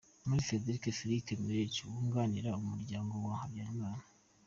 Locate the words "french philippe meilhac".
0.45-1.75